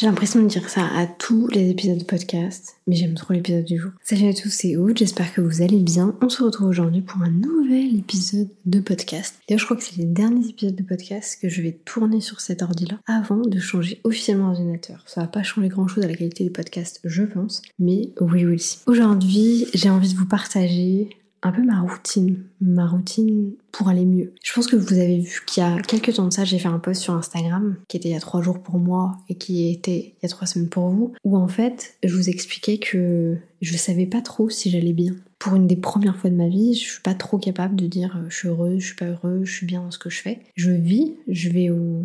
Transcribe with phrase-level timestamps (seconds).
[0.00, 3.66] J'ai l'impression de dire ça à tous les épisodes de podcast, mais j'aime trop l'épisode
[3.66, 3.90] du jour.
[4.02, 6.16] Salut à tous, c'est Aude, j'espère que vous allez bien.
[6.22, 9.34] On se retrouve aujourd'hui pour un nouvel épisode de podcast.
[9.46, 12.40] D'ailleurs, je crois que c'est les derniers épisodes de podcast que je vais tourner sur
[12.40, 15.04] cet ordi-là avant de changer officiellement d'ordinateur.
[15.04, 18.78] Ça va pas changer grand-chose à la qualité des podcasts, je pense, mais oui, oui.
[18.86, 21.10] Aujourd'hui, j'ai envie de vous partager
[21.42, 24.34] un peu ma routine, ma routine pour aller mieux.
[24.42, 26.68] Je pense que vous avez vu qu'il y a quelques temps de ça, j'ai fait
[26.68, 29.70] un post sur Instagram qui était il y a trois jours pour moi et qui
[29.70, 33.38] était il y a trois semaines pour vous, où en fait je vous expliquais que
[33.62, 35.14] je savais pas trop si j'allais bien.
[35.38, 38.16] Pour une des premières fois de ma vie, je suis pas trop capable de dire
[38.16, 40.20] euh, je suis heureuse, je suis pas heureuse, je suis bien dans ce que je
[40.20, 40.40] fais.
[40.54, 42.04] Je vis, je vais au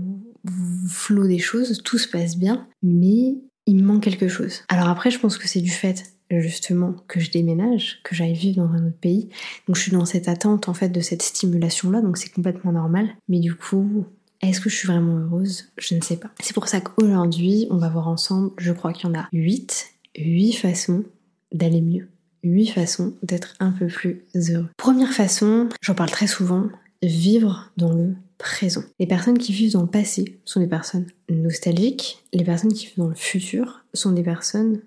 [0.87, 4.61] flot des choses, tout se passe bien, mais il me manque quelque chose.
[4.69, 8.65] Alors après, je pense que c'est du fait justement que je déménage, que j'aille vivre
[8.65, 9.29] dans un autre pays.
[9.67, 12.71] Donc je suis dans cette attente en fait de cette stimulation là, donc c'est complètement
[12.71, 13.09] normal.
[13.27, 14.05] Mais du coup,
[14.41, 15.69] est-ce que je suis vraiment heureuse?
[15.77, 16.31] Je ne sais pas.
[16.41, 19.87] C'est pour ça qu'aujourd'hui, on va voir ensemble, je crois qu'il y en a 8,
[20.17, 21.03] 8 façons
[21.51, 22.07] d'aller mieux.
[22.43, 24.69] 8 façons d'être un peu plus heureux.
[24.77, 26.69] Première façon, j'en parle très souvent,
[27.01, 28.83] vivre dans le présent.
[28.99, 32.97] Les personnes qui vivent dans le passé sont des personnes nostalgiques, les personnes qui vivent
[32.97, 34.81] dans le futur sont des personnes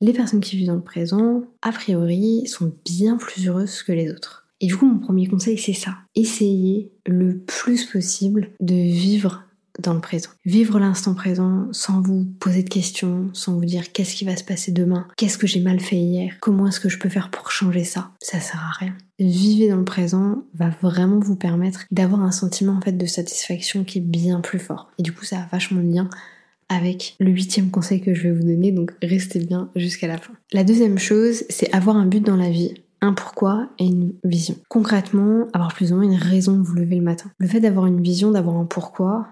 [0.00, 4.10] Les personnes qui vivent dans le présent, a priori, sont bien plus heureuses que les
[4.10, 4.46] autres.
[4.60, 5.96] Et du coup, mon premier conseil, c'est ça.
[6.14, 9.42] Essayez le plus possible de vivre
[9.78, 10.30] dans le présent.
[10.46, 14.44] Vivre l'instant présent sans vous poser de questions, sans vous dire qu'est-ce qui va se
[14.44, 17.50] passer demain, qu'est-ce que j'ai mal fait hier, comment est-ce que je peux faire pour
[17.50, 18.12] changer ça.
[18.22, 18.94] Ça sert à rien.
[19.18, 23.84] Vivre dans le présent va vraiment vous permettre d'avoir un sentiment en fait de satisfaction
[23.84, 24.90] qui est bien plus fort.
[24.96, 26.08] Et du coup, ça a vachement de lien
[26.68, 30.32] avec le huitième conseil que je vais vous donner, donc restez bien jusqu'à la fin.
[30.52, 34.56] La deuxième chose, c'est avoir un but dans la vie un pourquoi et une vision.
[34.68, 37.30] Concrètement, avoir plus ou moins une raison de vous lever le matin.
[37.38, 39.28] Le fait d'avoir une vision, d'avoir un pourquoi,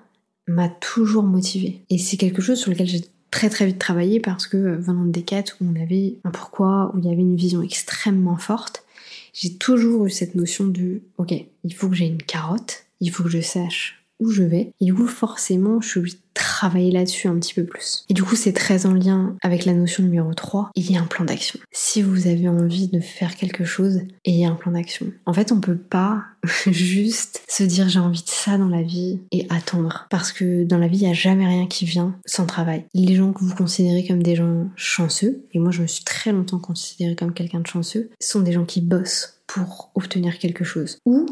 [0.46, 1.82] m'a toujours motivé.
[1.90, 5.04] Et c'est quelque chose sur lequel j'ai très très vite travaillé parce que euh, venant
[5.04, 8.84] des quêtes où on avait un pourquoi, où il y avait une vision extrêmement forte,
[9.32, 11.34] j'ai toujours eu cette notion de ok,
[11.64, 14.72] il faut que j'ai une carotte, il faut que je sache où je vais.
[14.80, 18.04] Et du coup, forcément, je suis travailler là-dessus un petit peu plus.
[18.08, 21.00] Et du coup, c'est très en lien avec la notion numéro 3, il y a
[21.00, 21.58] un plan d'action.
[21.70, 25.06] Si vous avez envie de faire quelque chose, il y a un plan d'action.
[25.26, 26.24] En fait, on peut pas
[26.66, 30.06] juste se dire j'ai envie de ça dans la vie et attendre.
[30.10, 32.84] Parce que dans la vie, il n'y a jamais rien qui vient sans travail.
[32.94, 36.32] Les gens que vous considérez comme des gens chanceux, et moi je me suis très
[36.32, 40.98] longtemps considérée comme quelqu'un de chanceux, sont des gens qui bossent pour obtenir quelque chose.
[41.04, 41.26] Ou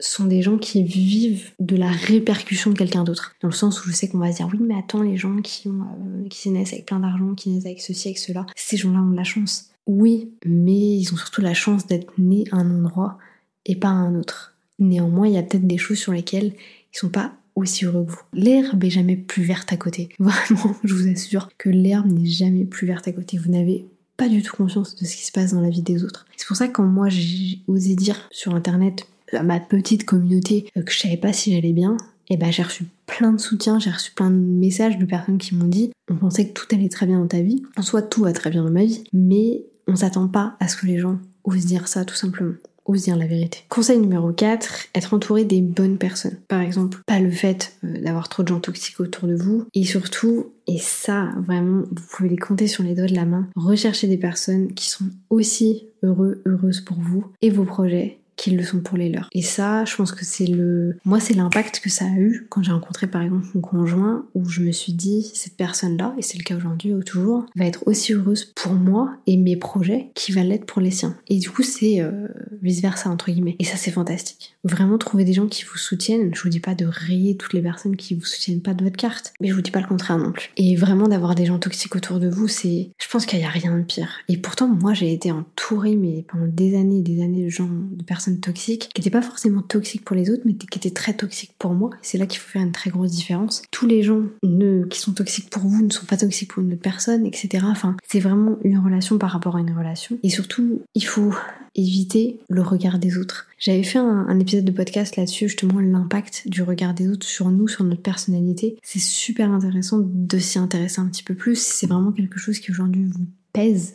[0.00, 3.34] sont des gens qui vivent de la répercussion de quelqu'un d'autre.
[3.42, 5.36] Dans le sens où je sais qu'on va se dire oui mais attends les gens
[5.42, 8.76] qui, ont, euh, qui naissent avec plein d'argent, qui naissent avec ceci, avec cela, ces
[8.76, 9.70] gens-là ont de la chance.
[9.86, 13.18] Oui, mais ils ont surtout la chance d'être nés à un endroit
[13.64, 14.54] et pas à un autre.
[14.78, 16.52] Néanmoins, il y a peut-être des choses sur lesquelles
[16.94, 18.22] ils sont pas aussi heureux que vous.
[18.32, 20.10] L'herbe est jamais plus verte à côté.
[20.18, 23.38] Vraiment, je vous assure que l'herbe n'est jamais plus verte à côté.
[23.38, 23.86] Vous n'avez
[24.16, 26.26] pas du tout conscience de ce qui se passe dans la vie des autres.
[26.36, 29.06] C'est pour ça que quand moi j'ai osé dire sur internet
[29.42, 31.96] ma petite communauté euh, que je savais pas si j'allais bien,
[32.30, 35.38] et eh ben j'ai reçu plein de soutien, j'ai reçu plein de messages de personnes
[35.38, 37.62] qui m'ont dit on pensait que tout allait très bien dans ta vie.
[37.76, 40.76] En soi, tout va très bien dans ma vie, mais on s'attend pas à ce
[40.76, 42.54] que les gens osent dire ça tout simplement.
[42.84, 43.60] Osent dire la vérité.
[43.68, 46.38] Conseil numéro 4, être entouré des bonnes personnes.
[46.48, 49.66] Par exemple, pas le fait euh, d'avoir trop de gens toxiques autour de vous.
[49.74, 53.48] Et surtout, et ça vraiment, vous pouvez les compter sur les doigts de la main,
[53.56, 58.62] rechercher des personnes qui sont aussi heureux, heureuses pour vous et vos projets qu'ils le
[58.62, 59.28] sont pour les leurs.
[59.32, 60.96] Et ça, je pense que c'est le...
[61.04, 64.48] Moi, c'est l'impact que ça a eu quand j'ai rencontré par exemple mon conjoint, où
[64.48, 67.82] je me suis dit, cette personne-là, et c'est le cas aujourd'hui ou toujours, va être
[67.86, 71.16] aussi heureuse pour moi et mes projets qui va l'être pour les siens.
[71.26, 72.28] Et du coup, c'est euh,
[72.62, 73.56] vice-versa, entre guillemets.
[73.58, 74.56] Et ça, c'est fantastique.
[74.64, 76.32] Vraiment trouver des gens qui vous soutiennent.
[76.34, 78.96] Je vous dis pas de rayer toutes les personnes qui vous soutiennent pas de votre
[78.96, 80.50] carte, mais je vous dis pas le contraire non plus.
[80.56, 82.90] Et vraiment d'avoir des gens toxiques autour de vous, c'est...
[83.00, 84.10] Je pense qu'il y a rien de pire.
[84.28, 87.68] Et pourtant, moi, j'ai été entourée, mais pendant des années et des années de gens,
[87.68, 91.14] de personnes toxiques, qui n'étaient pas forcément toxiques pour les autres, mais qui étaient très
[91.14, 91.90] toxiques pour moi.
[92.02, 93.62] C'est là qu'il faut faire une très grosse différence.
[93.70, 96.72] Tous les gens ne, qui sont toxiques pour vous ne sont pas toxiques pour une
[96.72, 97.64] autre personne, etc.
[97.68, 100.18] Enfin, c'est vraiment une relation par rapport à une relation.
[100.22, 101.32] Et surtout, il faut
[101.74, 103.46] éviter le regard des autres.
[103.58, 107.68] J'avais fait un, épisode de podcast là-dessus, justement, l'impact du regard des autres sur nous,
[107.68, 108.76] sur notre personnalité.
[108.82, 111.60] C'est super intéressant de s'y intéresser un petit peu plus.
[111.60, 113.26] C'est vraiment quelque chose qui aujourd'hui vous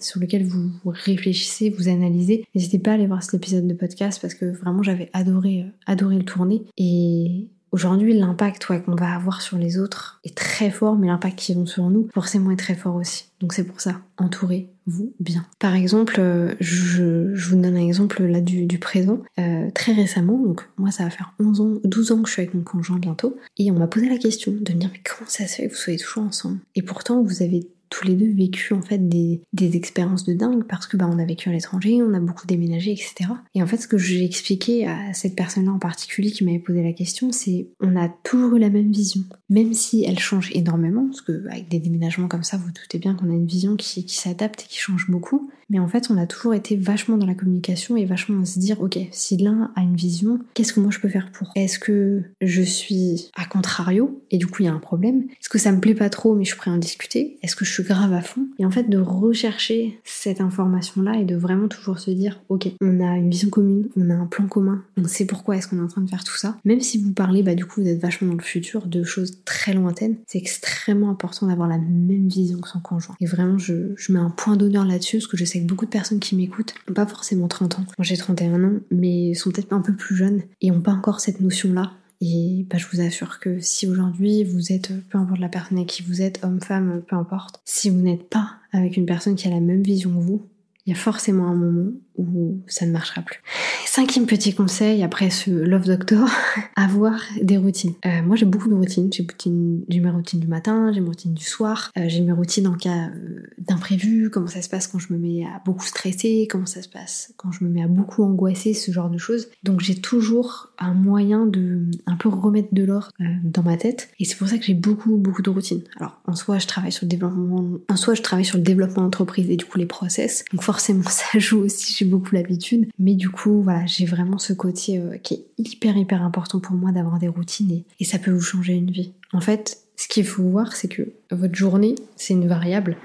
[0.01, 2.45] sur lequel vous réfléchissez, vous analysez.
[2.54, 5.71] N'hésitez pas à aller voir cet épisode de podcast parce que vraiment j'avais adoré, euh,
[5.86, 6.63] adoré le tourner.
[6.77, 11.57] Et aujourd'hui, l'impact qu'on va avoir sur les autres est très fort, mais l'impact qu'ils
[11.57, 13.25] ont sur nous, forcément, est très fort aussi.
[13.39, 15.45] Donc c'est pour ça, entourez-vous bien.
[15.60, 19.21] Par exemple, euh, je, vous donne un exemple là du, présent.
[19.39, 22.42] Euh, très récemment, donc moi ça va faire 11 ans, 12 ans que je suis
[22.42, 25.30] avec mon conjoint bientôt, et on m'a posé la question de me dire mais comment
[25.30, 26.60] ça se fait que vous soyez toujours ensemble?
[26.75, 30.88] Et pourtant vous avez tous les deux vécu en fait des, expériences de dingue parce
[30.88, 33.30] que bah, on a vécu à l'étranger, on a beaucoup déménagé, etc.
[33.54, 36.84] Et en fait, ce que j'ai expliqué à cette personne-là en particulier qui m'avait posé
[36.84, 41.06] la question, c'est on a toujours eu la même vision, même si elle change énormément,
[41.06, 44.06] parce que avec des déménagements comme ça, vous doutez bien qu'on a une vision qui,
[44.06, 45.51] qui s'adapte et qui change beaucoup.
[45.69, 48.60] Mais en fait, on a toujours été vachement dans la communication et vachement à se
[48.60, 51.51] dire, ok, si l'un a une vision, qu'est-ce que moi je peux faire pour?
[51.56, 54.24] Est-ce que je suis à contrario?
[54.30, 55.24] Et du coup il y a un problème.
[55.31, 57.39] Est-ce que ça me plaît pas trop mais je suis prêt à en discuter?
[57.42, 61.36] Est-ce que je grave à fond Et en fait, de rechercher cette information-là et de
[61.36, 64.84] vraiment toujours se dire, ok, on a une vision commune, on a un plan commun,
[64.98, 66.58] on sait pourquoi est-ce qu'on est en train de faire tout ça.
[66.66, 69.40] Même si vous parlez, bah du coup vous êtes vachement dans le futur, de choses
[69.46, 73.16] très lointaines, c'est extrêmement important d'avoir la même vision que son conjoint.
[73.20, 75.86] Et vraiment, je, je mets un point d'honneur là-dessus parce que je sais que beaucoup
[75.86, 77.86] de personnes qui m'écoutent n'ont pas forcément 30 ans.
[77.98, 81.20] Moi j'ai 31 ans, mais sont peut-être un peu plus jeunes et n'ont pas encore
[81.20, 81.92] cette notion-là.
[82.21, 85.89] Et bah, je vous assure que si aujourd'hui vous êtes, peu importe la personne avec
[85.89, 89.48] qui vous êtes, homme, femme, peu importe, si vous n'êtes pas avec une personne qui
[89.48, 90.48] a la même vision que vous,
[90.86, 93.42] il y a forcément un moment où ça ne marchera plus.
[93.86, 96.30] Cinquième petit conseil, après ce Love Doctor,
[96.75, 97.94] avoir des routines.
[98.06, 99.12] Euh, moi j'ai beaucoup de routines.
[99.12, 102.75] J'ai, mes routines du matin, j'ai mes routines du soir, euh, j'ai mes routines en
[102.75, 106.65] cas euh, d'imprévu, comment ça se passe quand je me mets à beaucoup stresser, comment
[106.65, 109.50] ça se passe quand je me mets à beaucoup angoisser, ce genre de choses.
[109.63, 113.12] Donc j'ai toujours un moyen de un peu remettre de l'or
[113.44, 114.10] dans ma tête.
[114.19, 115.81] Et c'est pour ça que j'ai beaucoup beaucoup de routines.
[115.98, 119.04] Alors en soi je travaille sur le développement, en soi je travaille sur le développement
[119.04, 120.45] d'entreprise et du coup les process.
[120.51, 122.90] Donc forcément ça joue aussi beaucoup l'habitude.
[123.00, 126.76] Mais du coup, voilà, j'ai vraiment ce côté euh, qui est hyper, hyper important pour
[126.76, 129.14] moi d'avoir des routines et, et ça peut vous changer une vie.
[129.32, 132.98] En fait, ce qu'il faut voir, c'est que votre journée, c'est une variable.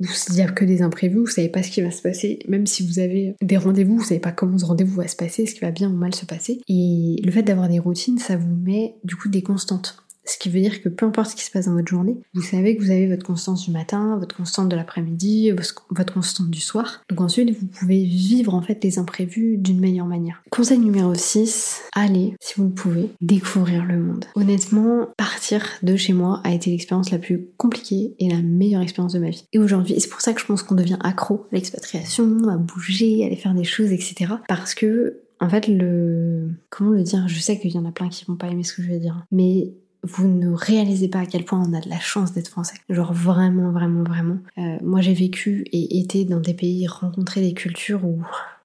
[0.00, 2.40] Il n'y a que des imprévus, vous savez pas ce qui va se passer.
[2.48, 5.46] Même si vous avez des rendez-vous, vous savez pas comment ce rendez-vous va se passer,
[5.46, 6.60] ce qui va bien ou mal se passer.
[6.68, 10.01] Et le fait d'avoir des routines, ça vous met du coup des constantes.
[10.24, 12.42] Ce qui veut dire que peu importe ce qui se passe dans votre journée, vous
[12.42, 16.60] savez que vous avez votre constance du matin, votre constante de l'après-midi, votre constante du
[16.60, 17.02] soir.
[17.08, 20.42] Donc ensuite, vous pouvez vivre en fait les imprévus d'une meilleure manière.
[20.50, 24.26] Conseil numéro 6, allez, si vous le pouvez, découvrir le monde.
[24.34, 29.12] Honnêtement, partir de chez moi a été l'expérience la plus compliquée et la meilleure expérience
[29.12, 29.44] de ma vie.
[29.52, 33.22] Et aujourd'hui, c'est pour ça que je pense qu'on devient accro à l'expatriation, à bouger,
[33.22, 34.34] à aller faire des choses, etc.
[34.48, 36.50] Parce que en fait, le.
[36.70, 37.26] Comment le dire?
[37.26, 39.00] Je sais qu'il y en a plein qui vont pas aimer ce que je vais
[39.00, 39.26] dire.
[39.32, 39.72] Mais
[40.02, 42.74] vous ne réalisez pas à quel point on a de la chance d'être français.
[42.88, 44.38] Genre vraiment, vraiment, vraiment.
[44.58, 48.20] Euh, moi j'ai vécu et été dans des pays, rencontré des cultures où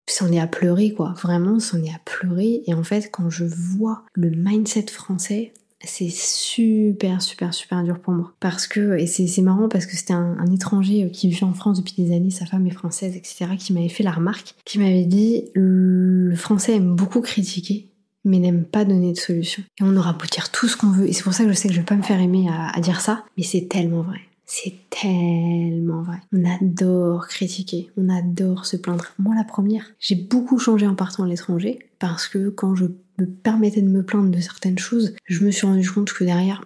[0.07, 1.13] c'en est à pleurer quoi.
[1.22, 2.63] Vraiment, c'en est à pleurer.
[2.66, 5.54] Et en fait, quand je vois le mindset français,
[5.84, 8.34] c'est super, super, super dur pour moi.
[8.39, 11.78] Parce que, et c'est marrant parce que c'était un, un, étranger qui vit en France
[11.78, 15.06] depuis des années, sa femme est française, etc., qui m'avait fait la remarque, qui m'avait
[15.06, 17.89] dit le français aime beaucoup critiquer
[18.24, 19.64] mais n'aime pas donner de solution.
[19.80, 21.56] Et on aura beau dire tout ce qu'on veut, et c'est pour ça que je
[21.56, 24.19] sais que je vais pas me faire aimer à, dire ça, mais c'est tellement vrai.
[24.46, 26.18] C'est tellement vrai.
[26.31, 29.14] On adore critiquer, on adore se plaindre.
[29.19, 32.86] Moi la première, j'ai beaucoup changé en partant à l'étranger parce que quand je
[33.19, 36.63] me permettais de me plaindre de certaines choses, je me suis rendu compte que derrière,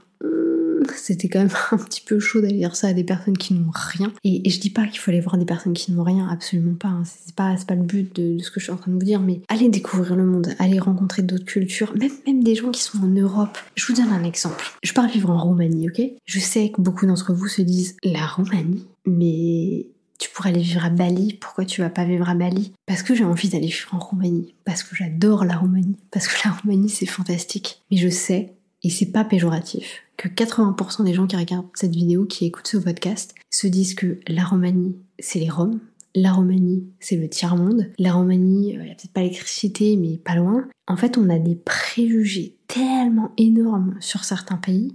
[0.95, 3.72] c'était quand même un petit peu chaud d'aller dire ça à des personnes qui n'ont
[3.74, 4.12] rien.
[4.24, 6.89] Et, je dis pas qu'il faut aller voir des personnes qui n'ont rien, absolument pas.
[6.89, 7.04] Hein.
[7.06, 9.19] C'est pas, pas le but de, ce que je suis en train de vous dire,
[9.19, 13.00] mais allez découvrir le monde, allez rencontrer d'autres cultures, même, même des gens qui sont
[13.04, 13.57] en Europe.
[13.75, 14.66] Je vous donne un exemple.
[14.83, 16.01] Je pars vivre en Roumanie, ok?
[16.25, 19.88] Je sais que beaucoup d'entre vous se disent la Roumanie, mais
[20.21, 22.73] tu pourrais aller vivre à Bali, pourquoi tu vas pas vivre à Bali?
[22.85, 26.47] Parce que j'ai envie d'aller vivre en Roumanie, parce que j'adore la Roumanie, parce que
[26.47, 27.81] la Roumanie c'est fantastique.
[27.90, 32.26] Mais je sais, et c'est pas péjoratif, que 80% des gens qui regardent cette vidéo,
[32.26, 35.80] qui écoutent ce podcast, se disent que la Roumanie, c'est les Roms,
[36.16, 40.18] la Roumanie, c'est le tiers-monde, la Roumanie, euh, il n'y a peut-être pas l'électricité, mais
[40.18, 40.68] pas loin.
[40.88, 44.94] En fait, on a des préjugés tellement énormes sur certains pays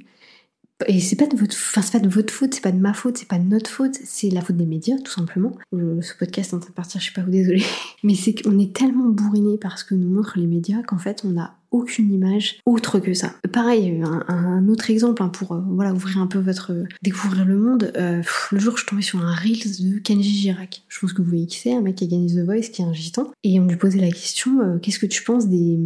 [0.86, 3.16] et c'est pas de votre, enfin pas de votre faute, c'est pas de ma faute,
[3.16, 5.52] c'est pas de notre faute, c'est la faute des médias tout simplement.
[5.72, 7.64] ce podcast est en train de partir, je suis pas où désolée,
[8.02, 11.22] mais c'est qu'on est tellement bourriné par ce que nous montrent les médias qu'en fait
[11.24, 13.34] on a aucune image autre que ça.
[13.52, 17.92] Pareil, un, autre exemple hein, pour euh, voilà ouvrir un peu votre découvrir le monde.
[17.96, 20.82] Euh, le jour je tombée sur un reels de Kenji Girac.
[20.88, 22.82] Je pense que vous voyez qui c'est, un mec qui a gagné The Voice, qui
[22.82, 25.78] est un gitan, et on lui posait la question euh, qu'est-ce que tu penses des,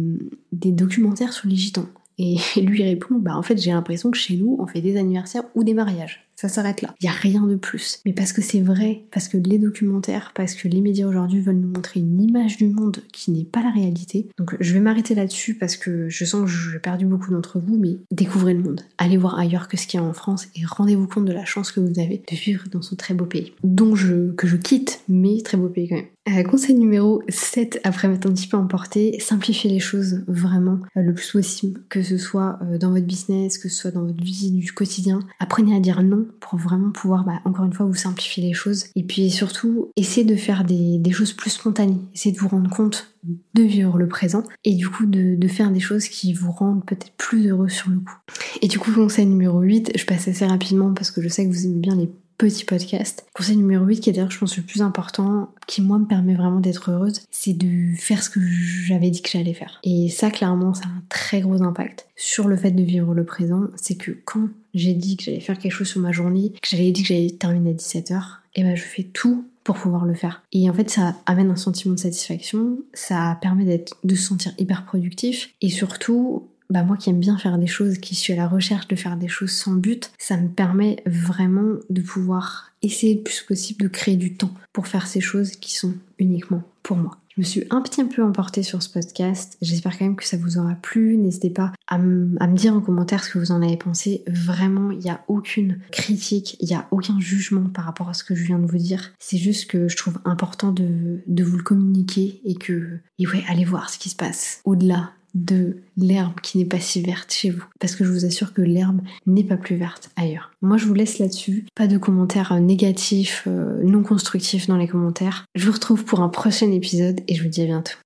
[0.51, 1.87] des documentaires sur les gitans?
[2.17, 5.43] Et lui répond bah en fait j'ai l'impression que chez nous on fait des anniversaires
[5.55, 6.27] ou des mariages.
[6.41, 6.95] Ça s'arrête là.
[6.99, 7.99] Il y a rien de plus.
[8.03, 11.59] Mais parce que c'est vrai, parce que les documentaires, parce que les médias aujourd'hui veulent
[11.59, 14.27] nous montrer une image du monde qui n'est pas la réalité.
[14.39, 17.77] Donc je vais m'arrêter là-dessus parce que je sens que j'ai perdu beaucoup d'entre vous,
[17.77, 18.81] mais découvrez le monde.
[18.97, 21.45] Allez voir ailleurs que ce qu'il y a en France et rendez-vous compte de la
[21.45, 23.53] chance que vous avez de vivre dans ce très beau pays.
[23.63, 26.05] Dont je, que je quitte, mais très beau pays quand même.
[26.29, 31.01] Euh, conseil numéro 7, après m'être un petit peu emporté, simplifiez les choses vraiment euh,
[31.01, 34.23] le plus possible, que ce soit euh, dans votre business, que ce soit dans votre
[34.23, 35.21] vie du quotidien.
[35.39, 38.85] Apprenez à dire non pour vraiment pouvoir, bah, encore une fois, vous simplifier les choses.
[38.95, 41.97] Et puis surtout, essayez de faire des, choses plus spontanées.
[42.13, 43.15] Essayez de vous rendre compte
[43.53, 46.85] de vivre le présent et du coup de, de faire des choses qui vous rendent
[46.85, 48.15] peut-être plus heureux sur le coup.
[48.61, 51.51] Et du coup, conseil numéro 8, je passe assez rapidement parce que je sais que
[51.51, 52.09] vous aimez bien les
[52.41, 53.23] petit podcast.
[53.35, 56.33] Conseil numéro 8, qui est d'ailleurs, je pense, le plus important, qui moi me permet
[56.33, 59.79] vraiment d'être heureuse, c'est de faire ce que j'avais dit que j'allais faire.
[59.83, 63.25] Et ça, clairement, ça a un très gros impact sur le fait de vivre le
[63.25, 63.67] présent.
[63.75, 66.89] C'est que quand j'ai dit que j'allais faire quelque chose sur ma journée, que j'avais
[66.91, 68.23] dit que j'allais terminer à 17h,
[68.55, 70.41] et ben je fais tout pour pouvoir le faire.
[70.51, 74.53] Et en fait, ça amène un sentiment de satisfaction, ça permet d'être, de se sentir
[74.57, 78.37] hyper productif, et surtout, bah moi qui aime bien faire des choses, qui suis à
[78.37, 83.15] la recherche de faire des choses sans but, ça me permet vraiment de pouvoir essayer
[83.15, 86.97] le plus possible de créer du temps pour faire ces choses qui sont uniquement pour
[86.97, 87.17] moi.
[87.35, 89.57] Je me suis un petit peu emportée sur ce podcast.
[89.61, 91.15] J'espère quand même que ça vous aura plu.
[91.15, 94.23] N'hésitez pas à, me dire en commentaire ce que vous en avez pensé.
[94.27, 98.25] Vraiment, il n'y a aucune critique, il n'y a aucun jugement par rapport à ce
[98.25, 99.13] que je viens de vous dire.
[99.19, 103.43] C'est juste que je trouve important de, de vous le communiquer et que, et ouais,
[103.47, 107.49] allez voir ce qui se passe au-delà de l'herbe qui n'est pas si verte chez
[107.49, 107.63] vous.
[107.79, 110.51] Parce que je vous assure que l'herbe n'est pas plus verte ailleurs.
[110.61, 111.65] Moi, je vous laisse là-dessus.
[111.75, 115.45] Pas de commentaires euh, négatifs, euh, non constructifs dans les commentaires.
[115.55, 117.97] Je vous retrouve pour un prochain épisode et je vous dis à bientôt.